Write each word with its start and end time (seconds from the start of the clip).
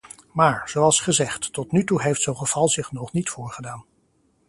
Maar, 0.31 0.69
zoals 0.69 0.99
gezegd, 0.99 1.53
tot 1.53 1.71
nu 1.71 1.83
toe 1.83 2.01
heeft 2.01 2.21
zo'n 2.21 2.37
geval 2.37 2.67
zich 2.69 2.91
nog 2.91 3.11
niet 3.13 3.29
voorgedaan. 3.29 3.85